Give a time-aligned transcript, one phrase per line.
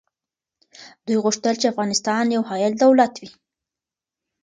[1.05, 3.29] دوی غوښتل چي افغانستان یو حایل دولت وي.